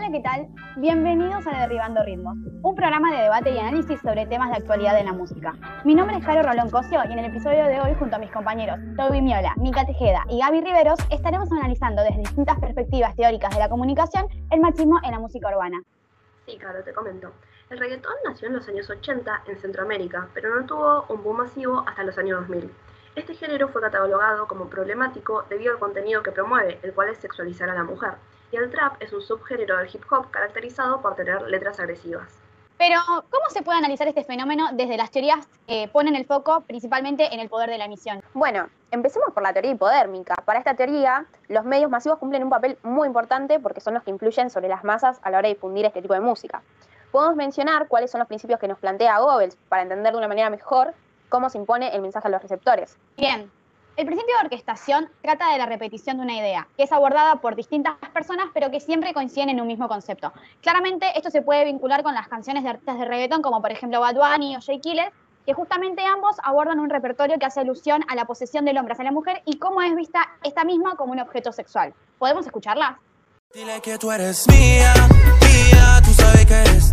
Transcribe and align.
Hola, 0.00 0.12
¿qué 0.12 0.20
tal? 0.20 0.48
Bienvenidos 0.78 1.46
a 1.46 1.60
Derribando 1.60 2.02
Ritmos, 2.02 2.34
un 2.62 2.74
programa 2.74 3.14
de 3.14 3.24
debate 3.24 3.50
y 3.50 3.58
análisis 3.58 4.00
sobre 4.00 4.24
temas 4.24 4.48
de 4.48 4.56
actualidad 4.56 4.96
de 4.96 5.04
la 5.04 5.12
música. 5.12 5.52
Mi 5.84 5.94
nombre 5.94 6.16
es 6.16 6.24
Caro 6.24 6.42
Rolón 6.42 6.70
Cosio 6.70 7.02
y 7.06 7.12
en 7.12 7.18
el 7.18 7.26
episodio 7.26 7.66
de 7.66 7.82
hoy, 7.82 7.94
junto 7.98 8.16
a 8.16 8.18
mis 8.18 8.30
compañeros 8.30 8.78
Toby 8.96 9.20
Miola, 9.20 9.52
Mica 9.58 9.84
Tejeda 9.84 10.24
y 10.30 10.38
Gaby 10.38 10.62
Riveros, 10.62 10.98
estaremos 11.10 11.52
analizando 11.52 12.02
desde 12.02 12.16
distintas 12.20 12.58
perspectivas 12.58 13.14
teóricas 13.14 13.52
de 13.52 13.58
la 13.58 13.68
comunicación 13.68 14.26
el 14.50 14.60
machismo 14.60 14.98
en 15.02 15.10
la 15.10 15.18
música 15.18 15.50
urbana. 15.50 15.82
Sí, 16.46 16.56
Caro, 16.56 16.82
te 16.82 16.94
comento. 16.94 17.30
El 17.68 17.78
reggaetón 17.78 18.14
nació 18.24 18.48
en 18.48 18.54
los 18.54 18.66
años 18.70 18.88
80 18.88 19.42
en 19.48 19.58
Centroamérica, 19.58 20.28
pero 20.32 20.58
no 20.58 20.64
tuvo 20.64 21.04
un 21.10 21.22
boom 21.22 21.36
masivo 21.36 21.84
hasta 21.86 22.04
los 22.04 22.16
años 22.16 22.40
2000. 22.48 22.72
Este 23.16 23.34
género 23.34 23.68
fue 23.68 23.82
catalogado 23.82 24.48
como 24.48 24.70
problemático 24.70 25.44
debido 25.50 25.74
al 25.74 25.78
contenido 25.78 26.22
que 26.22 26.32
promueve, 26.32 26.78
el 26.82 26.94
cual 26.94 27.10
es 27.10 27.18
sexualizar 27.18 27.68
a 27.68 27.74
la 27.74 27.84
mujer 27.84 28.14
y 28.52 28.56
el 28.56 28.70
trap 28.70 29.00
es 29.00 29.12
un 29.12 29.22
subgénero 29.22 29.76
del 29.78 29.88
hip 29.92 30.02
hop 30.10 30.30
caracterizado 30.30 31.00
por 31.00 31.14
tener 31.16 31.42
letras 31.42 31.78
agresivas. 31.80 32.40
Pero, 32.80 32.98
¿cómo 33.28 33.44
se 33.50 33.60
puede 33.60 33.76
analizar 33.76 34.08
este 34.08 34.24
fenómeno 34.24 34.70
desde 34.72 34.96
las 34.96 35.10
teorías 35.10 35.46
que 35.66 35.90
ponen 35.92 36.16
el 36.16 36.24
foco 36.24 36.62
principalmente 36.62 37.34
en 37.34 37.38
el 37.38 37.50
poder 37.50 37.68
de 37.68 37.76
la 37.76 37.84
emisión? 37.84 38.22
Bueno, 38.32 38.70
empecemos 38.90 39.34
por 39.34 39.42
la 39.42 39.52
teoría 39.52 39.72
hipodérmica. 39.72 40.34
Para 40.46 40.60
esta 40.60 40.72
teoría, 40.72 41.26
los 41.48 41.64
medios 41.66 41.90
masivos 41.90 42.18
cumplen 42.18 42.42
un 42.42 42.48
papel 42.48 42.78
muy 42.82 43.06
importante 43.06 43.60
porque 43.60 43.82
son 43.82 43.92
los 43.92 44.02
que 44.02 44.10
influyen 44.10 44.48
sobre 44.48 44.68
las 44.68 44.82
masas 44.82 45.20
a 45.22 45.30
la 45.30 45.38
hora 45.38 45.48
de 45.48 45.54
difundir 45.56 45.84
este 45.84 46.00
tipo 46.00 46.14
de 46.14 46.20
música. 46.20 46.62
Podemos 47.12 47.36
mencionar 47.36 47.86
cuáles 47.86 48.10
son 48.10 48.20
los 48.20 48.28
principios 48.28 48.58
que 48.58 48.68
nos 48.68 48.78
plantea 48.78 49.18
Goebbels 49.18 49.56
para 49.68 49.82
entender 49.82 50.12
de 50.12 50.18
una 50.18 50.28
manera 50.28 50.48
mejor 50.48 50.94
cómo 51.28 51.50
se 51.50 51.58
impone 51.58 51.94
el 51.94 52.00
mensaje 52.00 52.28
a 52.28 52.30
los 52.30 52.40
receptores. 52.40 52.96
Bien, 53.18 53.50
el 53.96 54.06
principio 54.06 54.34
de 54.36 54.44
orquestación 54.44 55.08
trata 55.20 55.52
de 55.52 55.58
la 55.58 55.66
repetición 55.66 56.16
de 56.16 56.22
una 56.22 56.36
idea, 56.36 56.66
que 56.76 56.84
es 56.84 56.92
abordada 56.92 57.36
por 57.36 57.56
distintas 57.56 57.94
personas, 58.12 58.46
pero 58.54 58.70
que 58.70 58.80
siempre 58.80 59.12
coinciden 59.12 59.50
en 59.50 59.60
un 59.60 59.66
mismo 59.66 59.88
concepto. 59.88 60.32
Claramente 60.60 61.06
esto 61.16 61.30
se 61.30 61.42
puede 61.42 61.64
vincular 61.64 62.02
con 62.02 62.14
las 62.14 62.28
canciones 62.28 62.62
de 62.62 62.70
artistas 62.70 62.98
de 62.98 63.04
reggaetón, 63.04 63.42
como 63.42 63.60
por 63.60 63.72
ejemplo 63.72 64.00
Bad 64.00 64.14
Bunny 64.14 64.56
o 64.56 64.60
Jay 64.60 64.80
Killer, 64.80 65.12
que 65.44 65.54
justamente 65.54 66.04
ambos 66.04 66.36
abordan 66.42 66.80
un 66.80 66.90
repertorio 66.90 67.38
que 67.38 67.46
hace 67.46 67.60
alusión 67.60 68.04
a 68.08 68.14
la 68.14 68.24
posesión 68.24 68.64
del 68.64 68.78
hombre 68.78 68.92
hacia 68.92 69.04
la 69.04 69.12
mujer 69.12 69.42
y 69.44 69.58
cómo 69.58 69.82
es 69.82 69.94
vista 69.94 70.28
esta 70.42 70.64
misma 70.64 70.96
como 70.96 71.12
un 71.12 71.20
objeto 71.20 71.52
sexual. 71.52 71.94
¿Podemos 72.18 72.46
escucharla? 72.46 72.98
Dile 73.52 73.80
que 73.80 73.98
tú 73.98 74.12
eres 74.12 74.46
mía, 74.48 74.94
mía, 75.42 76.00
tú 76.04 76.12
sabes 76.12 76.46
que 76.46 76.54
eres. 76.54 76.89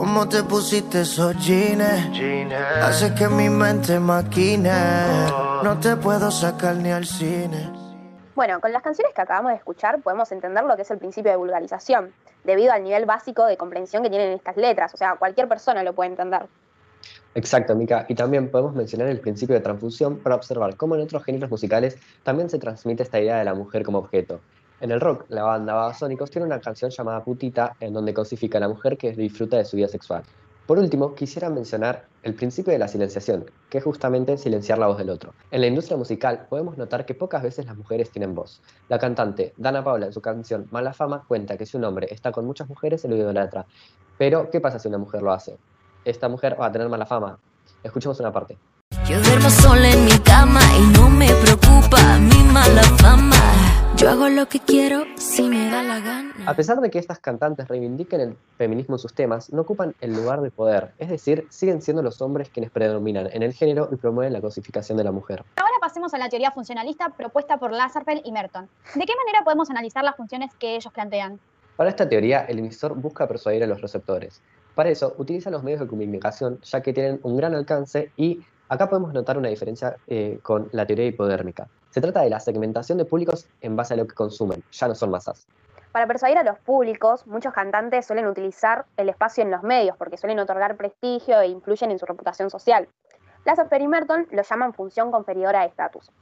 ¿Cómo 0.00 0.26
te 0.26 0.42
pusiste 0.42 1.02
esos 1.02 1.36
jeans? 1.36 1.84
Hace 2.82 3.14
que 3.14 3.28
mi 3.28 3.50
mente 3.50 4.00
maquine. 4.00 4.72
No 5.62 5.78
te 5.78 5.94
puedo 5.94 6.30
sacar 6.30 6.76
ni 6.76 6.90
al 6.90 7.04
cine. 7.04 7.70
Bueno, 8.34 8.62
con 8.62 8.72
las 8.72 8.82
canciones 8.82 9.12
que 9.14 9.20
acabamos 9.20 9.52
de 9.52 9.58
escuchar 9.58 10.00
podemos 10.00 10.32
entender 10.32 10.64
lo 10.64 10.74
que 10.74 10.82
es 10.82 10.90
el 10.90 10.96
principio 10.96 11.30
de 11.30 11.36
vulgarización, 11.36 12.14
debido 12.44 12.72
al 12.72 12.82
nivel 12.82 13.04
básico 13.04 13.44
de 13.44 13.58
comprensión 13.58 14.02
que 14.02 14.08
tienen 14.08 14.32
estas 14.32 14.56
letras. 14.56 14.94
O 14.94 14.96
sea, 14.96 15.16
cualquier 15.16 15.48
persona 15.48 15.82
lo 15.82 15.92
puede 15.92 16.08
entender. 16.08 16.46
Exacto, 17.34 17.74
Mica. 17.74 18.06
Y 18.08 18.14
también 18.14 18.50
podemos 18.50 18.74
mencionar 18.74 19.08
el 19.08 19.20
principio 19.20 19.54
de 19.54 19.60
transfusión 19.60 20.16
para 20.16 20.34
observar 20.34 20.76
cómo 20.76 20.94
en 20.94 21.02
otros 21.02 21.22
géneros 21.24 21.50
musicales 21.50 21.98
también 22.22 22.48
se 22.48 22.58
transmite 22.58 23.02
esta 23.02 23.20
idea 23.20 23.36
de 23.36 23.44
la 23.44 23.52
mujer 23.52 23.82
como 23.82 23.98
objeto. 23.98 24.40
En 24.80 24.90
el 24.90 25.00
rock, 25.00 25.26
la 25.28 25.42
banda 25.42 25.74
Babasónicos 25.74 26.30
tiene 26.30 26.46
una 26.46 26.58
canción 26.58 26.90
llamada 26.90 27.22
Putita 27.22 27.76
en 27.80 27.92
donde 27.92 28.14
cosifica 28.14 28.56
a 28.56 28.62
la 28.62 28.68
mujer 28.68 28.96
que 28.96 29.12
disfruta 29.12 29.58
de 29.58 29.66
su 29.66 29.76
vida 29.76 29.88
sexual. 29.88 30.22
Por 30.66 30.78
último, 30.78 31.14
quisiera 31.14 31.50
mencionar 31.50 32.06
el 32.22 32.34
principio 32.34 32.72
de 32.72 32.78
la 32.78 32.88
silenciación, 32.88 33.44
que 33.68 33.76
es 33.78 33.84
justamente 33.84 34.38
silenciar 34.38 34.78
la 34.78 34.86
voz 34.86 34.96
del 34.96 35.10
otro. 35.10 35.34
En 35.50 35.60
la 35.60 35.66
industria 35.66 35.98
musical 35.98 36.46
podemos 36.48 36.78
notar 36.78 37.04
que 37.04 37.14
pocas 37.14 37.42
veces 37.42 37.66
las 37.66 37.76
mujeres 37.76 38.10
tienen 38.10 38.34
voz. 38.34 38.62
La 38.88 38.98
cantante 38.98 39.52
Dana 39.58 39.84
Paula 39.84 40.06
en 40.06 40.14
su 40.14 40.22
canción 40.22 40.66
Mala 40.70 40.94
Fama 40.94 41.24
cuenta 41.28 41.58
que 41.58 41.66
si 41.66 41.76
un 41.76 41.84
hombre 41.84 42.06
está 42.10 42.32
con 42.32 42.46
muchas 42.46 42.66
mujeres 42.68 43.02
se 43.02 43.08
lo 43.08 43.16
idolatra. 43.16 43.66
Pero, 44.16 44.48
¿qué 44.48 44.60
pasa 44.60 44.78
si 44.78 44.88
una 44.88 44.98
mujer 44.98 45.20
lo 45.20 45.32
hace? 45.32 45.58
Esta 46.06 46.30
mujer 46.30 46.56
va 46.58 46.66
a 46.66 46.72
tener 46.72 46.88
mala 46.88 47.04
fama. 47.04 47.38
Escuchemos 47.82 48.18
una 48.20 48.32
parte. 48.32 48.56
Yo 49.06 49.20
duermo 49.20 49.50
sola 49.50 49.90
en 49.90 50.04
mi 50.06 50.12
y 50.42 50.98
no 50.98 51.10
me 51.10 51.28
preocupa 51.34 52.18
mi 52.18 52.42
mala 52.50 52.82
fama. 52.98 53.36
Yo 53.94 54.08
hago 54.08 54.30
lo 54.30 54.48
que 54.48 54.58
quiero 54.58 55.04
si 55.16 55.42
me 55.42 55.68
da 55.68 55.82
la 55.82 56.00
gana. 56.00 56.32
A 56.46 56.54
pesar 56.54 56.80
de 56.80 56.90
que 56.90 56.98
estas 56.98 57.18
cantantes 57.18 57.68
reivindiquen 57.68 58.22
el 58.22 58.36
feminismo 58.56 58.94
en 58.94 59.00
sus 59.00 59.12
temas, 59.12 59.52
no 59.52 59.60
ocupan 59.60 59.94
el 60.00 60.14
lugar 60.14 60.40
de 60.40 60.50
poder, 60.50 60.92
es 60.98 61.10
decir, 61.10 61.46
siguen 61.50 61.82
siendo 61.82 62.02
los 62.02 62.22
hombres 62.22 62.48
quienes 62.48 62.70
predominan 62.70 63.28
en 63.30 63.42
el 63.42 63.52
género 63.52 63.90
y 63.92 63.96
promueven 63.96 64.32
la 64.32 64.40
cosificación 64.40 64.96
de 64.96 65.04
la 65.04 65.12
mujer. 65.12 65.44
Ahora 65.56 65.74
pasemos 65.78 66.14
a 66.14 66.18
la 66.18 66.30
teoría 66.30 66.50
funcionalista 66.52 67.10
propuesta 67.10 67.58
por 67.58 67.72
Lasserfeld 67.72 68.22
y 68.24 68.32
Merton. 68.32 68.66
¿De 68.94 69.04
qué 69.04 69.12
manera 69.14 69.44
podemos 69.44 69.68
analizar 69.68 70.02
las 70.04 70.16
funciones 70.16 70.54
que 70.54 70.74
ellos 70.74 70.90
plantean? 70.90 71.38
Para 71.76 71.90
esta 71.90 72.08
teoría, 72.08 72.46
el 72.46 72.60
emisor 72.60 72.94
busca 72.94 73.28
persuadir 73.28 73.62
a 73.64 73.66
los 73.66 73.82
receptores. 73.82 74.40
Para 74.74 74.88
eso, 74.88 75.14
utiliza 75.18 75.50
los 75.50 75.62
medios 75.62 75.80
de 75.80 75.86
comunicación, 75.86 76.58
ya 76.62 76.80
que 76.80 76.94
tienen 76.94 77.20
un 77.24 77.36
gran 77.36 77.54
alcance 77.54 78.10
y 78.16 78.40
acá 78.70 78.88
podemos 78.88 79.12
notar 79.12 79.36
una 79.36 79.48
diferencia 79.48 79.96
eh, 80.06 80.38
con 80.42 80.68
la 80.72 80.86
teoría 80.86 81.04
hipodérmica. 81.06 81.68
Se 81.90 82.00
trata 82.00 82.22
de 82.22 82.30
la 82.30 82.40
segmentación 82.40 82.96
de 82.98 83.04
públicos 83.04 83.46
en 83.60 83.76
base 83.76 83.94
a 83.94 83.96
lo 83.96 84.06
que 84.06 84.14
consumen, 84.14 84.62
ya 84.70 84.88
no 84.88 84.94
son 84.94 85.10
masas. 85.10 85.46
Para 85.92 86.06
persuadir 86.06 86.38
a 86.38 86.44
los 86.44 86.56
públicos, 86.60 87.26
muchos 87.26 87.52
cantantes 87.52 88.06
suelen 88.06 88.28
utilizar 88.28 88.86
el 88.96 89.08
espacio 89.08 89.42
en 89.42 89.50
los 89.50 89.64
medios 89.64 89.96
porque 89.96 90.16
suelen 90.16 90.38
otorgar 90.38 90.76
prestigio 90.76 91.40
e 91.40 91.48
influyen 91.48 91.90
en 91.90 91.98
su 91.98 92.06
reputación 92.06 92.48
social. 92.48 92.88
Lasseter 93.44 93.82
y 93.82 93.88
Merton 93.88 94.28
lo 94.30 94.42
llaman 94.42 94.72
función 94.72 95.10
conferidora 95.10 95.62
de 95.62 95.66
estatus. 95.66 96.12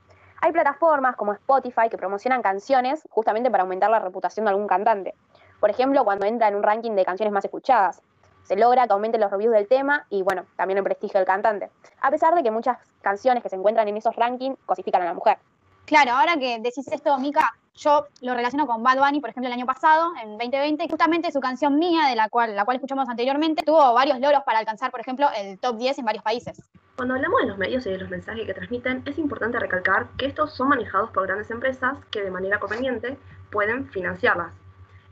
Hay 0.40 0.52
plataformas 0.52 1.16
como 1.16 1.32
Spotify 1.34 1.90
que 1.90 1.98
promocionan 1.98 2.40
canciones 2.40 3.06
justamente 3.10 3.50
para 3.50 3.64
aumentar 3.64 3.90
la 3.90 3.98
reputación 3.98 4.46
de 4.46 4.50
algún 4.50 4.68
cantante. 4.68 5.14
Por 5.60 5.68
ejemplo, 5.68 6.04
cuando 6.04 6.24
entra 6.24 6.48
en 6.48 6.54
un 6.54 6.62
ranking 6.62 6.92
de 6.92 7.04
canciones 7.04 7.32
más 7.32 7.44
escuchadas. 7.44 8.00
Se 8.48 8.56
logra 8.56 8.86
que 8.86 8.94
aumenten 8.94 9.20
los 9.20 9.30
reviews 9.30 9.52
del 9.52 9.68
tema 9.68 10.06
y, 10.08 10.22
bueno, 10.22 10.46
también 10.56 10.78
el 10.78 10.84
prestigio 10.84 11.20
del 11.20 11.26
cantante. 11.26 11.68
A 12.00 12.10
pesar 12.10 12.34
de 12.34 12.42
que 12.42 12.50
muchas 12.50 12.78
canciones 13.02 13.42
que 13.42 13.50
se 13.50 13.56
encuentran 13.56 13.86
en 13.88 13.98
esos 13.98 14.16
rankings 14.16 14.58
cosifican 14.64 15.02
a 15.02 15.04
la 15.04 15.12
mujer. 15.12 15.36
Claro, 15.84 16.12
ahora 16.12 16.38
que 16.38 16.58
decís 16.58 16.88
esto, 16.90 17.18
Mica, 17.18 17.54
yo 17.74 18.06
lo 18.22 18.34
relaciono 18.34 18.66
con 18.66 18.82
Bad 18.82 18.98
Bunny, 18.98 19.20
por 19.20 19.28
ejemplo, 19.28 19.48
el 19.48 19.52
año 19.52 19.66
pasado, 19.66 20.12
en 20.22 20.38
2020, 20.38 20.82
y 20.82 20.88
justamente 20.88 21.30
su 21.30 21.40
canción 21.40 21.78
mía, 21.78 22.06
de 22.08 22.16
la 22.16 22.30
cual, 22.30 22.56
la 22.56 22.64
cual 22.64 22.76
escuchamos 22.78 23.06
anteriormente, 23.10 23.62
tuvo 23.62 23.92
varios 23.92 24.18
logros 24.18 24.42
para 24.44 24.60
alcanzar, 24.60 24.90
por 24.90 25.00
ejemplo, 25.00 25.28
el 25.36 25.58
top 25.58 25.76
10 25.76 25.98
en 25.98 26.04
varios 26.06 26.24
países. 26.24 26.58
Cuando 26.96 27.16
hablamos 27.16 27.42
de 27.42 27.48
los 27.48 27.58
medios 27.58 27.86
y 27.86 27.90
de 27.90 27.98
los 27.98 28.08
mensajes 28.08 28.46
que 28.46 28.54
transmiten, 28.54 29.02
es 29.04 29.18
importante 29.18 29.58
recalcar 29.58 30.08
que 30.16 30.24
estos 30.24 30.54
son 30.54 30.68
manejados 30.68 31.10
por 31.10 31.26
grandes 31.26 31.50
empresas 31.50 31.98
que 32.10 32.22
de 32.22 32.30
manera 32.30 32.58
conveniente 32.58 33.18
pueden 33.50 33.88
financiarlas. 33.90 34.52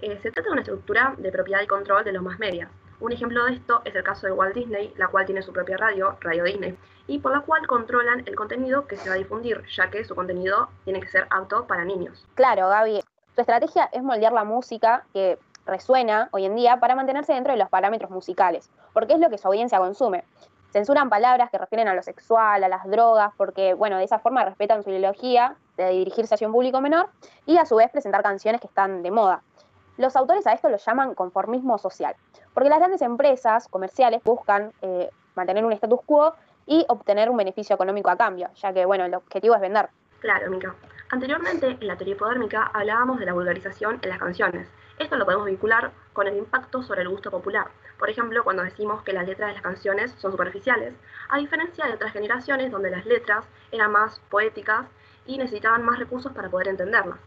Eh, 0.01 0.19
se 0.23 0.31
trata 0.31 0.49
de 0.49 0.53
una 0.53 0.63
estructura 0.63 1.15
de 1.19 1.31
propiedad 1.31 1.61
y 1.63 1.67
control 1.67 2.03
de 2.03 2.13
los 2.13 2.23
más 2.23 2.39
medios. 2.39 2.71
Un 2.99 3.13
ejemplo 3.13 3.45
de 3.45 3.55
esto 3.55 3.83
es 3.85 3.95
el 3.95 4.03
caso 4.03 4.27
de 4.27 4.33
Walt 4.33 4.55
Disney, 4.55 4.93
la 4.97 5.09
cual 5.09 5.27
tiene 5.27 5.43
su 5.43 5.53
propia 5.53 5.77
radio, 5.77 6.17
Radio 6.21 6.45
Disney, 6.45 6.77
y 7.07 7.19
por 7.19 7.33
la 7.33 7.41
cual 7.41 7.67
controlan 7.67 8.23
el 8.27 8.35
contenido 8.35 8.87
que 8.87 8.97
se 8.97 9.09
va 9.09 9.15
a 9.15 9.19
difundir, 9.19 9.63
ya 9.75 9.91
que 9.91 10.05
su 10.05 10.15
contenido 10.15 10.69
tiene 10.85 11.01
que 11.01 11.09
ser 11.09 11.27
apto 11.31 11.67
para 11.67 11.85
niños. 11.85 12.27
Claro, 12.35 12.69
Gaby. 12.69 13.03
Su 13.35 13.41
estrategia 13.43 13.91
es 13.93 14.03
moldear 14.03 14.33
la 14.33 14.45
música 14.45 15.05
que 15.13 15.39
resuena 15.67 16.29
hoy 16.31 16.47
en 16.47 16.57
día 16.57 16.81
para 16.81 16.95
mantenerse 16.95 17.35
dentro 17.35 17.53
de 17.53 17.59
los 17.59 17.69
parámetros 17.69 18.11
musicales, 18.11 18.71
porque 18.95 19.13
es 19.13 19.21
lo 19.21 19.29
que 19.29 19.37
su 19.37 19.47
audiencia 19.49 19.79
consume. 19.79 20.25
Censuran 20.73 21.11
palabras 21.11 21.51
que 21.51 21.59
refieren 21.59 21.89
a 21.89 21.95
lo 21.95 22.03
sexual, 22.03 22.65
a 22.65 22.69
las 22.69 22.89
drogas, 22.89 23.33
porque, 23.37 23.75
bueno, 23.75 23.99
de 23.99 24.05
esa 24.05 24.19
forma 24.19 24.45
respetan 24.45 24.83
su 24.83 24.91
ideología 24.91 25.57
de 25.77 25.91
dirigirse 25.91 26.35
hacia 26.35 26.47
un 26.47 26.53
público 26.53 26.81
menor 26.81 27.09
y 27.45 27.59
a 27.59 27.67
su 27.67 27.77
vez 27.77 27.91
presentar 27.91 28.23
canciones 28.23 28.61
que 28.61 28.67
están 28.67 29.03
de 29.03 29.11
moda. 29.11 29.43
Los 29.97 30.15
autores 30.15 30.47
a 30.47 30.53
esto 30.53 30.69
lo 30.69 30.77
llaman 30.77 31.15
conformismo 31.15 31.79
social, 31.79 32.15
porque 32.53 32.69
las 32.69 32.79
grandes 32.79 33.01
empresas 33.01 33.67
comerciales 33.69 34.23
buscan 34.23 34.73
eh, 34.83 35.11
mantener 35.35 35.65
un 35.65 35.73
status 35.73 36.01
quo 36.05 36.35
y 36.67 36.85
obtener 36.89 37.31
un 37.31 37.37
beneficio 37.37 37.75
económico 37.75 38.11
a 38.11 38.17
cambio, 38.17 38.51
ya 38.57 38.73
que, 38.75 38.85
bueno, 38.85 39.07
el 39.07 39.15
objetivo 39.15 39.55
es 39.55 39.61
vender. 39.61 39.89
Claro, 40.21 40.51
Mica. 40.51 40.75
Anteriormente, 41.11 41.79
en 41.81 41.87
la 41.87 41.97
teoría 41.97 42.15
hipodérmica, 42.15 42.71
hablábamos 42.75 43.21
de 43.21 43.27
la 43.27 43.33
vulgarización 43.33 43.99
en 44.03 44.09
las 44.11 44.19
canciones. 44.19 44.69
Esto 44.99 45.17
lo 45.17 45.25
podemos 45.25 45.47
vincular 45.47 45.93
con 46.13 46.27
el 46.27 46.37
impacto 46.37 46.83
sobre 46.83 47.03
el 47.03 47.09
gusto 47.09 47.31
popular. 47.31 47.69
Por 47.99 48.11
ejemplo, 48.11 48.43
cuando 48.45 48.65
decimos 48.65 49.03
que 49.03 49.13
las 49.13 49.27
letras 49.27 49.49
de 49.49 49.55
las 49.55 49.63
canciones 49.63 50.13
son 50.19 50.33
superficiales, 50.33 50.95
a 51.29 51.39
diferencia 51.39 51.87
de 51.87 51.95
otras 51.95 52.13
generaciones 52.13 52.71
donde 52.71 52.91
las 52.91 53.07
letras 53.07 53.45
eran 53.71 53.93
más 53.93 54.21
poéticas 54.29 54.87
y 55.27 55.39
necesitaban 55.39 55.85
más 55.85 55.99
recursos 55.99 56.33
para 56.33 56.51
poder 56.51 56.69
entenderlas. 56.69 57.19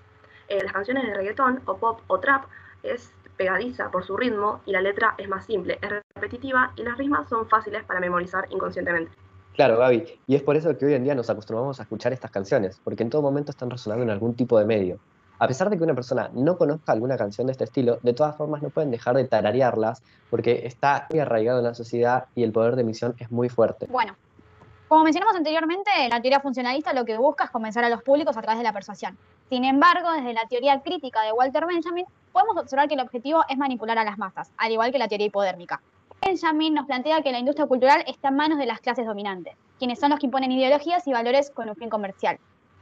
Eh, 0.49 0.63
las 0.63 0.73
canciones 0.73 1.05
de 1.05 1.13
reggaetón 1.13 1.61
o 1.65 1.77
pop 1.77 2.01
o 2.07 2.19
trap 2.19 2.45
es 2.83 3.11
pegadiza 3.37 3.89
por 3.89 4.03
su 4.03 4.17
ritmo 4.17 4.61
y 4.65 4.71
la 4.71 4.81
letra 4.81 5.15
es 5.17 5.29
más 5.29 5.45
simple, 5.45 5.79
es 5.81 5.89
repetitiva 6.15 6.73
y 6.75 6.83
las 6.83 6.97
rimas 6.97 7.29
son 7.29 7.47
fáciles 7.47 7.83
para 7.85 7.99
memorizar 7.99 8.45
inconscientemente. 8.49 9.11
Claro, 9.55 9.77
Gaby, 9.77 10.19
y 10.27 10.35
es 10.35 10.41
por 10.41 10.55
eso 10.55 10.77
que 10.77 10.85
hoy 10.85 10.93
en 10.93 11.03
día 11.03 11.15
nos 11.15 11.29
acostumbramos 11.29 11.79
a 11.79 11.83
escuchar 11.83 12.13
estas 12.13 12.31
canciones, 12.31 12.81
porque 12.83 13.03
en 13.03 13.09
todo 13.09 13.21
momento 13.21 13.51
están 13.51 13.69
resonando 13.69 14.03
en 14.03 14.09
algún 14.09 14.33
tipo 14.33 14.57
de 14.57 14.65
medio. 14.65 14.99
A 15.37 15.47
pesar 15.47 15.69
de 15.69 15.77
que 15.77 15.83
una 15.83 15.93
persona 15.93 16.29
no 16.33 16.57
conozca 16.57 16.91
alguna 16.91 17.15
canción 17.15 17.47
de 17.47 17.51
este 17.51 17.63
estilo, 17.63 17.99
de 18.01 18.13
todas 18.13 18.35
formas 18.35 18.61
no 18.61 18.69
pueden 18.69 18.91
dejar 18.91 19.15
de 19.15 19.25
tararearlas 19.25 20.01
porque 20.29 20.65
está 20.65 21.07
muy 21.11 21.19
arraigado 21.19 21.59
en 21.59 21.65
la 21.65 21.73
sociedad 21.75 22.25
y 22.35 22.43
el 22.43 22.51
poder 22.51 22.75
de 22.75 22.81
emisión 22.81 23.15
es 23.19 23.31
muy 23.31 23.47
fuerte. 23.47 23.87
Bueno, 23.89 24.15
Como 24.89 25.03
mencionamos 25.03 25.35
anteriormente, 25.35 25.91
la 26.09 26.19
teoría 26.19 26.39
funcionalista 26.39 26.93
lo 26.93 27.05
que 27.05 27.15
busca 27.15 27.43
es 27.43 27.51
convencer 27.51 27.83
a 27.83 27.89
los 27.89 28.01
públicos 28.01 28.35
a 28.35 28.41
través 28.41 28.57
de 28.57 28.63
la 28.63 28.73
persuasión. 28.73 29.15
Sin 29.47 29.63
embargo, 29.63 30.11
desde 30.13 30.33
la 30.33 30.47
teoría 30.47 30.81
crítica 30.81 31.21
de 31.21 31.31
Walter 31.31 31.67
Benjamin, 31.67 32.07
podemos 32.31 32.57
observar 32.57 32.87
que 32.87 32.95
el 32.95 33.01
objetivo 33.01 33.43
es 33.47 33.55
manipular 33.55 33.99
a 33.99 34.03
las 34.03 34.17
masas, 34.17 34.51
al 34.57 34.71
igual 34.71 34.91
que 34.91 34.97
la 34.97 35.07
teoría 35.07 35.27
hipodérmica. 35.27 35.79
Benjamin 36.25 36.73
nos 36.73 36.87
plantea 36.87 37.21
que 37.21 37.31
la 37.31 37.37
industria 37.37 37.67
cultural 37.67 38.03
está 38.07 38.29
en 38.29 38.37
manos 38.37 38.57
de 38.57 38.65
las 38.65 38.79
clases 38.79 39.05
dominantes, 39.05 39.53
quienes 39.77 39.99
son 39.99 40.09
los 40.09 40.19
que 40.19 40.25
imponen 40.25 40.51
ideologías 40.51 41.05
y 41.05 41.13
valores 41.13 41.51
con 41.51 41.69
un 41.69 41.75
fin 41.75 41.91
comercial. 41.91 42.39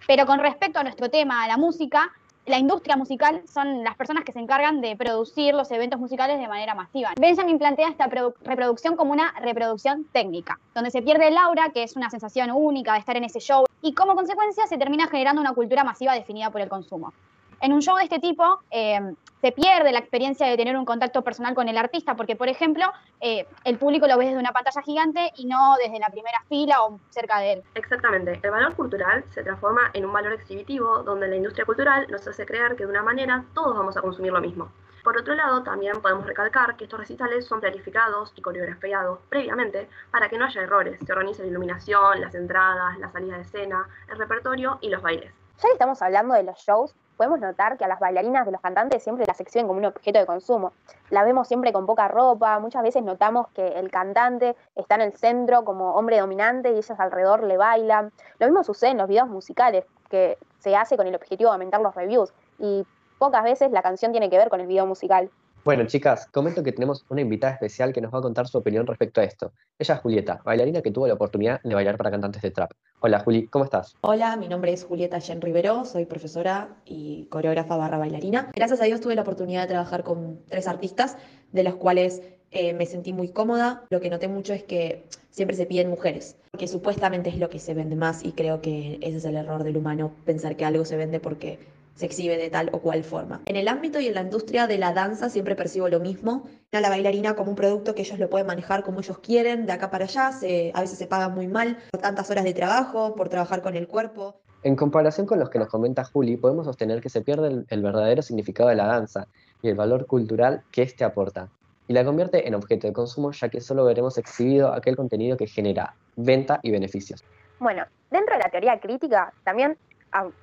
Pero 0.07 0.25
con 0.25 0.39
respecto 0.39 0.80
a 0.80 0.83
nuestro 0.83 1.10
tema, 1.10 1.44
a 1.44 1.50
la 1.50 1.57
música, 1.57 2.13
la 2.47 2.57
industria 2.57 2.95
musical 2.95 3.41
son 3.45 3.83
las 3.83 3.95
personas 3.95 4.23
que 4.23 4.31
se 4.31 4.39
encargan 4.39 4.79
de 4.79 4.95
producir 4.95 5.53
los 5.53 5.69
eventos 5.71 5.99
musicales 5.99 6.39
de 6.39 6.47
manera 6.47 6.73
masiva. 6.73 7.11
Benjamin 7.19 7.59
plantea 7.59 7.89
esta 7.89 8.07
reproducción 8.07 8.95
como 8.95 9.11
una 9.11 9.33
reproducción 9.41 10.05
técnica, 10.13 10.57
donde 10.73 10.89
se 10.89 11.01
pierde 11.01 11.27
el 11.27 11.38
aura, 11.38 11.71
que 11.73 11.83
es 11.83 11.97
una 11.97 12.09
sensación 12.09 12.49
única 12.51 12.94
de 12.94 12.99
estar 12.99 13.17
en 13.17 13.25
ese 13.25 13.39
show, 13.39 13.65
y 13.81 13.94
como 13.94 14.15
consecuencia 14.15 14.65
se 14.65 14.77
termina 14.77 15.07
generando 15.07 15.41
una 15.41 15.53
cultura 15.53 15.83
masiva 15.83 16.13
definida 16.13 16.49
por 16.49 16.61
el 16.61 16.69
consumo. 16.69 17.13
En 17.59 17.74
un 17.74 17.81
show 17.81 17.98
de 17.98 18.04
este 18.04 18.19
tipo 18.19 18.62
eh, 18.69 19.00
se 19.42 19.51
pierde 19.51 19.92
la 19.92 20.00
experiencia 20.00 20.48
de 20.48 20.57
tener 20.57 20.77
un 20.77 20.86
contacto 20.86 21.24
personal 21.24 21.56
con 21.56 21.68
el 21.68 21.77
artista, 21.77 22.15
porque, 22.15 22.36
por 22.36 22.50
ejemplo, 22.50 22.86
eh, 23.19 23.48
el 23.63 23.77
público 23.77 24.07
lo 24.07 24.18
ve 24.18 24.25
desde 24.25 24.39
una 24.39 24.51
pantalla 24.51 24.81
gigante 24.81 25.31
y 25.38 25.45
no 25.45 25.75
desde 25.83 26.00
la 26.00 26.09
primera 26.09 26.39
fila 26.50 26.83
o 26.83 27.00
cerca 27.09 27.39
de 27.39 27.54
él. 27.54 27.63
Exactamente. 27.75 28.39
El 28.44 28.51
valor 28.51 28.75
cultural 28.75 29.24
se 29.30 29.44
transforma 29.44 29.89
en 29.94 30.06
un 30.06 30.13
valor 30.13 30.33
exhibitivo 30.33 31.04
donde 31.04 31.27
la 31.27 31.36
industria 31.36 31.65
cultural 31.65 32.07
nos 32.09 32.27
hace 32.27 32.45
creer 32.45 32.75
que 32.75 32.86
de 32.86 32.92
una 32.92 33.04
manera 33.04 33.44
todos 33.54 33.75
vamos 33.75 33.98
a 33.98 34.01
consumir 34.01 34.31
lo 34.31 34.42
mismo. 34.42 34.71
Por 35.03 35.18
otro 35.18 35.36
lado, 35.36 35.63
también 35.63 36.01
podemos 36.01 36.25
recalcar 36.25 36.75
que 36.75 36.83
estos 36.83 37.00
recitales 37.00 37.45
son 37.45 37.62
planificados 37.62 38.33
y 38.36 38.42
coreografiados 38.42 39.19
previamente 39.30 39.88
para 40.12 40.27
que 40.27 40.38
no 40.38 40.45
haya 40.45 40.62
errores. 40.62 41.00
Se 41.06 41.12
organiza 41.12 41.44
la 41.44 41.50
iluminación, 41.50 42.19
las 42.19 42.36
entradas, 42.36 42.98
la 43.00 43.10
salida 43.12 43.38
de 43.38 43.44
escena, 43.44 43.88
el 44.12 44.18
repertorio 44.18 44.77
y 44.81 44.89
los 44.89 45.01
bailes. 45.01 45.33
Ya 45.57 45.69
que 45.69 45.74
estamos 45.74 46.01
hablando 46.01 46.36
de 46.36 46.44
los 46.44 46.57
shows, 46.60 46.94
podemos 47.17 47.39
notar 47.39 47.77
que 47.77 47.83
a 47.83 47.87
las 47.87 47.99
bailarinas 47.99 48.45
de 48.45 48.51
los 48.51 48.61
cantantes 48.61 49.03
siempre 49.03 49.25
las 49.27 49.39
exhiben 49.41 49.67
como 49.67 49.79
un 49.79 49.85
objeto 49.85 50.19
de 50.19 50.25
consumo. 50.25 50.71
La 51.09 51.23
vemos 51.23 51.47
siempre 51.47 51.73
con 51.73 51.85
poca 51.85 52.07
ropa, 52.07 52.59
muchas 52.59 52.83
veces 52.83 53.03
notamos 53.03 53.47
que 53.49 53.67
el 53.67 53.91
cantante 53.91 54.55
está 54.75 54.95
en 54.95 55.01
el 55.01 55.13
centro 55.13 55.65
como 55.65 55.95
hombre 55.95 56.19
dominante 56.19 56.71
y 56.71 56.77
ellas 56.77 56.99
alrededor 56.99 57.43
le 57.43 57.57
bailan. 57.57 58.11
Lo 58.39 58.47
mismo 58.47 58.63
sucede 58.63 58.91
en 58.91 58.97
los 58.99 59.07
videos 59.07 59.27
musicales, 59.27 59.85
que 60.09 60.37
se 60.59 60.75
hace 60.75 60.95
con 60.95 61.07
el 61.07 61.15
objetivo 61.15 61.49
de 61.49 61.55
aumentar 61.55 61.81
los 61.81 61.95
reviews 61.95 62.33
y 62.59 62.85
pocas 63.17 63.43
veces 63.43 63.71
la 63.71 63.81
canción 63.81 64.11
tiene 64.11 64.29
que 64.29 64.37
ver 64.37 64.49
con 64.49 64.61
el 64.61 64.67
video 64.67 64.85
musical. 64.85 65.29
Bueno, 65.63 65.86
chicas, 65.86 66.27
comento 66.31 66.63
que 66.63 66.71
tenemos 66.71 67.06
una 67.09 67.21
invitada 67.21 67.54
especial 67.54 67.92
que 67.92 68.00
nos 68.00 68.13
va 68.13 68.19
a 68.19 68.21
contar 68.21 68.48
su 68.48 68.57
opinión 68.57 68.88
respecto 68.88 69.19
a 69.19 69.25
esto. 69.25 69.51
Ella 69.77 69.95
es 69.95 70.01
Julieta, 70.01 70.42
bailarina 70.45 70.81
que 70.81 70.92
tuvo 70.92 71.07
la 71.07 71.15
oportunidad 71.15 71.62
de 71.62 71.75
bailar 71.75 71.98
para 71.98 72.12
cantantes 72.12 72.42
de 72.42 72.51
trap. 72.51 72.71
Hola, 73.01 73.19
Juli, 73.19 73.48
¿cómo 73.48 73.65
estás? 73.65 73.95
Hola, 74.01 74.38
mi 74.38 74.48
nombre 74.48 74.71
es 74.71 74.86
Julieta 74.86 75.19
Jen 75.19 75.42
Rivero, 75.42 75.83
soy 75.86 76.06
profesora 76.06 76.77
y 76.86 77.25
coreógrafa 77.25 77.75
barra 77.75 77.98
bailarina. 77.98 78.50
Gracias 78.56 78.80
a 78.81 78.86
Dios 78.86 79.01
tuve 79.01 79.15
la 79.15 79.24
oportunidad 79.24 79.63
de 79.63 79.68
trabajar 79.68 80.04
con 80.04 80.39
tres 80.48 80.68
artistas, 80.68 81.18
de 81.51 81.63
los 81.63 81.75
cuales 81.75 82.21
eh, 82.51 82.74
me 82.74 82.86
sentí 82.86 83.12
muy 83.12 83.30
cómoda. 83.30 83.83
Lo 83.89 84.00
que 84.00 84.10
noté 84.10 84.27
mucho 84.27 84.53
es 84.53 84.63
que 84.63 85.06
siempre 85.31 85.56
se 85.56 85.65
piden 85.65 85.89
mujeres, 85.89 86.38
que 86.57 86.68
supuestamente 86.68 87.30
es 87.30 87.38
lo 87.38 87.50
que 87.50 87.60
se 87.60 87.74
vende 87.74 87.95
más 87.95 88.24
y 88.24 88.31
creo 88.31 88.62
que 88.62 89.00
ese 89.01 89.18
es 89.18 89.25
el 89.25 89.36
error 89.36 89.63
del 89.63 89.77
humano, 89.77 90.12
pensar 90.25 90.56
que 90.56 90.65
algo 90.65 90.86
se 90.86 90.98
vende 90.98 91.19
porque 91.19 91.60
se 91.97 92.05
exhibe 92.05 92.38
de 92.38 92.49
tal 92.49 92.69
o 92.71 92.79
cual 92.79 93.03
forma. 93.03 93.41
En 93.45 93.55
el 93.55 93.67
ámbito 93.67 93.99
y 93.99 94.07
en 94.07 94.13
la 94.13 94.21
industria 94.21 94.67
de 94.67 94.77
la 94.77 94.94
danza 94.94 95.29
siempre 95.29 95.55
percibo 95.55 95.89
lo 95.89 95.99
mismo, 95.99 96.47
a 96.71 96.79
la 96.79 96.89
bailarina 96.89 97.35
como 97.35 97.49
un 97.49 97.55
producto 97.55 97.95
que 97.95 98.03
ellos 98.03 98.19
lo 98.19 98.29
pueden 98.29 98.47
manejar 98.47 98.83
como 98.83 98.99
ellos 98.99 99.17
quieren, 99.19 99.65
de 99.65 99.73
acá 99.73 99.89
para 99.89 100.05
allá, 100.05 100.27
a 100.27 100.81
veces 100.81 100.97
se 100.97 101.07
pagan 101.07 101.33
muy 101.33 101.47
mal 101.47 101.77
por 101.91 101.99
tantas 101.99 102.29
horas 102.29 102.44
de 102.44 102.53
trabajo, 102.53 103.15
por 103.15 103.29
trabajar 103.29 103.61
con 103.61 103.75
el 103.75 103.88
cuerpo. 103.88 104.39
En 104.63 104.75
comparación 104.75 105.25
con 105.25 105.39
los 105.39 105.49
que 105.49 105.59
nos 105.59 105.69
comenta 105.69 106.03
Juli, 106.03 106.38
podemos 106.38 106.65
sostener 106.65 107.01
que 107.01 107.09
se 107.09 107.21
pierde 107.21 107.47
el, 107.47 107.65
el 107.69 107.81
verdadero 107.81 108.21
significado 108.21 108.69
de 108.69 108.75
la 108.75 108.85
danza 108.85 109.27
y 109.61 109.69
el 109.69 109.75
valor 109.75 110.05
cultural 110.05 110.63
que 110.71 110.83
éste 110.83 111.03
aporta, 111.03 111.50
y 111.88 111.93
la 111.93 112.03
convierte 112.03 112.47
en 112.47 112.53
objeto 112.53 112.85
de 112.85 112.93
consumo 112.93 113.31
ya 113.31 113.50
que 113.50 113.61
solo 113.61 113.85
veremos 113.85 114.17
exhibido 114.17 114.73
aquel 114.73 114.95
contenido 114.95 115.38
que 115.38 115.47
genera 115.47 115.95
venta 116.15 116.59
y 116.61 116.71
beneficios. 116.71 117.23
Bueno, 117.59 117.85
dentro 118.11 118.35
de 118.35 118.43
la 118.43 118.50
teoría 118.50 118.79
crítica 118.79 119.33
también 119.43 119.77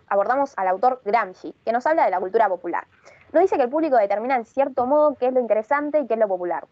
abordamos 0.09 0.53
al 0.57 0.69
autor 0.69 1.01
Gramsci, 1.05 1.55
que 1.65 1.73
nos 1.73 1.87
habla 1.87 2.05
de 2.05 2.11
la 2.11 2.21
cultura 2.21 2.49
popular. 2.49 2.87
Nos 3.33 3.43
dice 3.43 3.57
que 3.57 3.63
el 3.63 3.71
público 3.71 3.97
determina 3.97 4.37
en 4.37 4.45
cierto 4.45 4.87
modo 4.87 5.17
qué 5.17 5.27
es 5.27 5.33
lo 5.33 5.41
interesante 5.41 5.99
y 5.99 6.07
qué 6.07 6.15
es 6.15 6.21
lo 6.21 6.29
popular. 6.29 6.67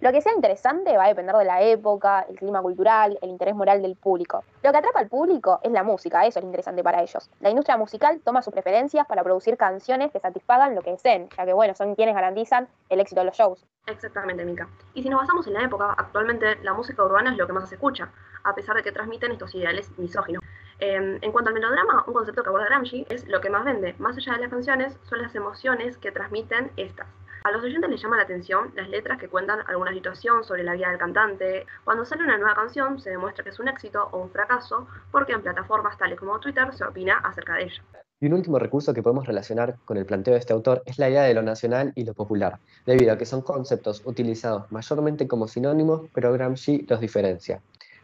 Lo 0.00 0.12
que 0.12 0.22
sea 0.22 0.32
interesante 0.32 0.96
va 0.96 1.04
a 1.04 1.08
depender 1.08 1.36
de 1.36 1.44
la 1.44 1.60
época, 1.60 2.24
el 2.26 2.36
clima 2.36 2.62
cultural, 2.62 3.18
el 3.20 3.28
interés 3.28 3.54
moral 3.54 3.82
del 3.82 3.96
público. 3.96 4.44
Lo 4.62 4.72
que 4.72 4.78
atrapa 4.78 4.98
al 4.98 5.08
público 5.08 5.60
es 5.62 5.70
la 5.72 5.82
música, 5.82 6.24
eso 6.24 6.38
es 6.38 6.44
interesante 6.46 6.82
para 6.82 7.02
ellos. 7.02 7.28
La 7.40 7.50
industria 7.50 7.76
musical 7.76 8.18
toma 8.24 8.40
sus 8.40 8.50
preferencias 8.50 9.06
para 9.06 9.22
producir 9.22 9.58
canciones 9.58 10.10
que 10.10 10.18
satisfagan 10.18 10.74
lo 10.74 10.80
que 10.80 10.92
deseen, 10.92 11.28
ya 11.36 11.44
que 11.44 11.52
bueno, 11.52 11.74
son 11.74 11.94
quienes 11.96 12.14
garantizan 12.14 12.66
el 12.88 13.00
éxito 13.00 13.20
de 13.20 13.26
los 13.26 13.36
shows. 13.36 13.66
Exactamente, 13.86 14.42
Mika. 14.42 14.70
Y 14.94 15.02
si 15.02 15.10
nos 15.10 15.20
basamos 15.20 15.46
en 15.48 15.52
la 15.52 15.64
época, 15.64 15.94
actualmente 15.98 16.56
la 16.62 16.72
música 16.72 17.04
urbana 17.04 17.32
es 17.32 17.36
lo 17.36 17.46
que 17.46 17.52
más 17.52 17.68
se 17.68 17.74
escucha, 17.74 18.10
a 18.42 18.54
pesar 18.54 18.76
de 18.76 18.82
que 18.82 18.92
transmiten 18.92 19.32
estos 19.32 19.54
ideales 19.54 19.90
misóginos. 19.98 20.42
Em, 20.80 21.18
en 21.20 21.32
cuanto 21.32 21.48
al 21.48 21.54
melodrama, 21.54 22.04
un 22.06 22.14
concepto 22.14 22.42
que 22.42 22.48
aborda 22.48 22.64
Gramsci 22.64 23.06
es 23.10 23.28
lo 23.28 23.40
que 23.42 23.50
más 23.50 23.64
vende, 23.64 23.94
más 23.98 24.16
allá 24.16 24.32
de 24.32 24.40
las 24.40 24.50
canciones, 24.50 24.96
son 25.02 25.20
las 25.20 25.34
emociones 25.34 25.98
que 25.98 26.10
transmiten 26.10 26.70
estas. 26.78 27.06
A 27.44 27.50
los 27.52 27.62
oyentes 27.62 27.90
les 27.90 28.02
llama 28.02 28.16
la 28.16 28.22
atención 28.22 28.72
las 28.74 28.88
letras 28.88 29.18
que 29.18 29.28
cuentan 29.28 29.60
alguna 29.66 29.92
situación 29.92 30.42
sobre 30.42 30.62
la 30.62 30.74
vida 30.74 30.88
del 30.88 30.98
cantante. 30.98 31.66
Cuando 31.84 32.04
sale 32.04 32.24
una 32.24 32.38
nueva 32.38 32.54
canción 32.54 32.98
se 32.98 33.10
demuestra 33.10 33.44
que 33.44 33.50
es 33.50 33.60
un 33.60 33.68
éxito 33.68 34.08
o 34.10 34.22
un 34.22 34.30
fracaso 34.30 34.86
porque 35.10 35.32
en 35.32 35.42
plataformas 35.42 35.96
tales 35.98 36.18
como 36.18 36.38
Twitter 36.40 36.72
se 36.74 36.84
opina 36.84 37.18
acerca 37.18 37.54
de 37.54 37.64
ella. 37.64 37.82
Y 38.22 38.26
un 38.26 38.34
último 38.34 38.58
recurso 38.58 38.92
que 38.92 39.02
podemos 39.02 39.26
relacionar 39.26 39.76
con 39.86 39.96
el 39.96 40.04
planteo 40.04 40.34
de 40.34 40.40
este 40.40 40.52
autor 40.52 40.82
es 40.84 40.98
la 40.98 41.08
idea 41.08 41.22
de 41.22 41.32
lo 41.32 41.42
nacional 41.42 41.92
y 41.94 42.04
lo 42.04 42.12
popular, 42.12 42.58
debido 42.84 43.12
a 43.14 43.16
que 43.16 43.24
son 43.24 43.40
conceptos 43.40 44.02
utilizados 44.04 44.70
mayormente 44.70 45.26
como 45.26 45.48
sinónimos, 45.48 46.02
pero 46.14 46.32
Gramsci 46.34 46.84
los 46.86 47.00
diferencia. 47.00 47.62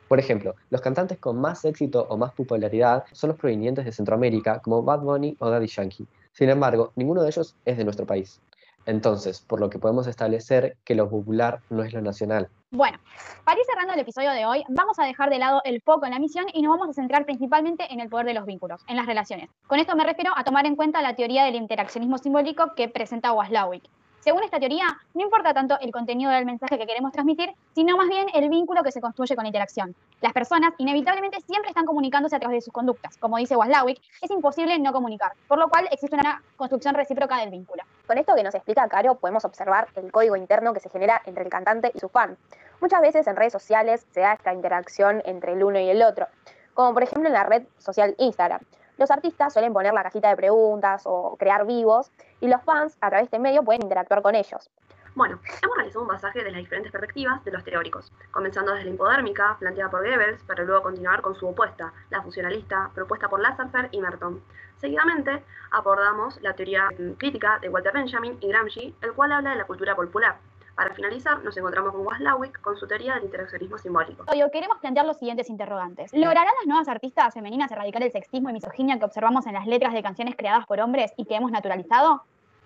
Por 0.08 0.20
ejemplo, 0.20 0.54
los 0.70 0.80
cantantes 0.80 1.18
con 1.18 1.40
más 1.40 1.64
éxito 1.64 2.06
o 2.08 2.16
más 2.16 2.32
popularidad 2.32 3.04
son 3.12 3.28
los 3.28 3.38
provenientes 3.38 3.84
de 3.84 3.92
Centroamérica, 3.92 4.60
como 4.60 4.82
Bad 4.82 5.00
Bunny 5.00 5.36
o 5.40 5.50
Daddy 5.50 5.66
Yankee. 5.66 6.06
Sin 6.32 6.48
embargo, 6.48 6.92
ninguno 6.94 7.22
de 7.22 7.28
ellos 7.28 7.56
es 7.64 7.76
de 7.76 7.84
nuestro 7.84 8.06
país. 8.06 8.40
Entonces, 8.86 9.40
por 9.40 9.58
lo 9.58 9.68
que 9.68 9.80
podemos 9.80 10.06
establecer 10.06 10.76
que 10.84 10.94
lo 10.94 11.10
popular 11.10 11.60
no 11.70 11.82
es 11.82 11.92
lo 11.92 12.00
nacional. 12.00 12.48
Bueno, 12.70 12.98
para 13.44 13.58
ir 13.58 13.66
cerrando 13.66 13.94
el 13.94 14.00
episodio 14.00 14.30
de 14.30 14.46
hoy, 14.46 14.62
vamos 14.68 14.98
a 15.00 15.04
dejar 15.04 15.28
de 15.28 15.38
lado 15.38 15.60
el 15.64 15.80
foco 15.80 16.06
en 16.06 16.12
la 16.12 16.20
misión 16.20 16.46
y 16.52 16.62
nos 16.62 16.78
vamos 16.78 16.90
a 16.90 16.92
centrar 16.92 17.24
principalmente 17.24 17.92
en 17.92 18.00
el 18.00 18.08
poder 18.08 18.26
de 18.26 18.34
los 18.34 18.46
vínculos, 18.46 18.82
en 18.86 18.96
las 18.96 19.06
relaciones. 19.06 19.50
Con 19.66 19.80
esto 19.80 19.96
me 19.96 20.04
refiero 20.04 20.32
a 20.36 20.44
tomar 20.44 20.66
en 20.66 20.76
cuenta 20.76 21.02
la 21.02 21.16
teoría 21.16 21.44
del 21.44 21.56
interaccionismo 21.56 22.18
simbólico 22.18 22.74
que 22.76 22.88
presenta 22.88 23.32
Waslawick. 23.32 23.82
Según 24.26 24.42
esta 24.42 24.58
teoría, 24.58 24.86
no 25.14 25.22
importa 25.22 25.54
tanto 25.54 25.78
el 25.78 25.92
contenido 25.92 26.32
del 26.32 26.44
mensaje 26.44 26.76
que 26.76 26.84
queremos 26.84 27.12
transmitir, 27.12 27.54
sino 27.76 27.96
más 27.96 28.08
bien 28.08 28.26
el 28.34 28.48
vínculo 28.48 28.82
que 28.82 28.90
se 28.90 29.00
construye 29.00 29.36
con 29.36 29.44
la 29.44 29.50
interacción. 29.50 29.94
Las 30.20 30.32
personas 30.32 30.72
inevitablemente 30.78 31.40
siempre 31.42 31.68
están 31.68 31.86
comunicándose 31.86 32.34
a 32.34 32.40
través 32.40 32.56
de 32.56 32.60
sus 32.62 32.72
conductas. 32.72 33.18
Como 33.18 33.36
dice 33.36 33.54
Waslawick, 33.54 34.02
es 34.20 34.30
imposible 34.32 34.76
no 34.80 34.92
comunicar, 34.92 35.30
por 35.46 35.58
lo 35.58 35.68
cual 35.68 35.86
existe 35.92 36.16
una 36.16 36.42
construcción 36.56 36.96
recíproca 36.96 37.36
del 37.36 37.50
vínculo. 37.50 37.84
Con 38.08 38.18
esto 38.18 38.34
que 38.34 38.42
nos 38.42 38.56
explica 38.56 38.88
Caro, 38.88 39.14
podemos 39.14 39.44
observar 39.44 39.86
el 39.94 40.10
código 40.10 40.34
interno 40.34 40.74
que 40.74 40.80
se 40.80 40.90
genera 40.90 41.22
entre 41.24 41.44
el 41.44 41.48
cantante 41.48 41.92
y 41.94 42.00
su 42.00 42.08
fan. 42.08 42.36
Muchas 42.80 43.02
veces 43.02 43.28
en 43.28 43.36
redes 43.36 43.52
sociales 43.52 44.08
se 44.10 44.22
da 44.22 44.32
esta 44.32 44.52
interacción 44.52 45.22
entre 45.24 45.52
el 45.52 45.62
uno 45.62 45.78
y 45.78 45.88
el 45.88 46.02
otro, 46.02 46.26
como 46.74 46.92
por 46.94 47.04
ejemplo 47.04 47.28
en 47.28 47.34
la 47.34 47.44
red 47.44 47.62
social 47.78 48.16
Instagram. 48.18 48.62
Los 48.96 49.10
artistas 49.10 49.52
suelen 49.52 49.72
poner 49.72 49.92
la 49.92 50.02
cajita 50.02 50.30
de 50.30 50.36
preguntas 50.36 51.02
o 51.04 51.36
crear 51.36 51.66
vivos 51.66 52.10
y 52.40 52.48
los 52.48 52.62
fans 52.62 52.96
a 53.00 53.10
través 53.10 53.24
de 53.24 53.36
este 53.36 53.38
medio 53.38 53.62
pueden 53.62 53.82
interactuar 53.82 54.22
con 54.22 54.34
ellos. 54.34 54.70
Bueno, 55.14 55.38
hemos 55.62 55.76
realizado 55.76 56.02
un 56.02 56.08
pasaje 56.08 56.44
de 56.44 56.50
las 56.50 56.60
diferentes 56.60 56.92
perspectivas 56.92 57.42
de 57.44 57.50
los 57.50 57.64
teóricos, 57.64 58.12
comenzando 58.30 58.72
desde 58.72 58.84
la 58.84 58.94
hipodérmica, 58.94 59.56
planteada 59.58 59.90
por 59.90 60.00
Goebbels, 60.00 60.42
para 60.42 60.62
luego 60.62 60.82
continuar 60.82 61.22
con 61.22 61.34
su 61.34 61.48
opuesta, 61.48 61.92
la 62.10 62.20
funcionalista, 62.20 62.90
propuesta 62.94 63.28
por 63.28 63.40
Lasserfer 63.40 63.88
y 63.92 64.00
Merton. 64.00 64.42
Seguidamente, 64.76 65.42
abordamos 65.70 66.38
la 66.42 66.52
teoría 66.52 66.90
crítica 67.16 67.58
de 67.60 67.70
Walter 67.70 67.94
Benjamin 67.94 68.36
y 68.40 68.48
Gramsci, 68.48 68.94
el 69.00 69.14
cual 69.14 69.32
habla 69.32 69.50
de 69.50 69.56
la 69.56 69.64
cultura 69.64 69.96
popular, 69.96 70.36
para 70.76 70.94
finalizar, 70.94 71.42
nos 71.42 71.56
encontramos 71.56 71.92
con 71.92 72.06
Waslawick 72.06 72.60
con 72.60 72.76
su 72.76 72.86
teoría 72.86 73.14
del 73.14 73.24
interaccionismo 73.24 73.78
simbólico. 73.78 74.24
Queremos 74.52 74.78
plantear 74.78 75.06
los 75.06 75.16
siguientes 75.16 75.48
interrogantes. 75.48 76.12
¿Lograrán 76.12 76.52
las 76.58 76.66
nuevas 76.66 76.88
artistas 76.88 77.34
femeninas 77.34 77.72
erradicar 77.72 78.02
el 78.02 78.12
sexismo 78.12 78.50
y 78.50 78.52
misoginia 78.52 78.98
que 78.98 79.04
observamos 79.04 79.46
en 79.46 79.54
las 79.54 79.66
letras 79.66 79.94
de 79.94 80.02
canciones 80.02 80.36
creadas 80.36 80.66
por 80.66 80.80
hombres 80.80 81.12
y 81.16 81.24
que 81.24 81.34
hemos 81.34 81.50
naturalizado? 81.50 82.22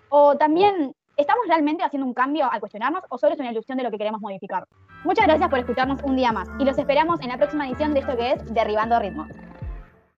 ¿O 0.09 0.35
también 0.37 0.93
¿Estamos 1.17 1.45
realmente 1.47 1.83
haciendo 1.83 2.07
un 2.07 2.13
cambio 2.13 2.51
al 2.51 2.59
cuestionarnos 2.59 3.03
o 3.09 3.17
solo 3.17 3.33
es 3.33 3.39
una 3.39 3.51
ilusión 3.51 3.77
de 3.77 3.83
lo 3.83 3.91
que 3.91 3.97
queremos 3.97 4.21
modificar? 4.21 4.65
Muchas 5.03 5.27
gracias 5.27 5.49
por 5.49 5.59
escucharnos 5.59 6.01
un 6.03 6.15
día 6.15 6.31
más 6.31 6.49
y 6.57 6.63
los 6.63 6.77
esperamos 6.77 7.19
en 7.21 7.27
la 7.27 7.37
próxima 7.37 7.67
edición 7.67 7.93
de 7.93 7.99
esto 7.99 8.15
que 8.15 8.31
es 8.31 8.53
Derribando 8.53 8.97
Ritmo. 8.97 9.27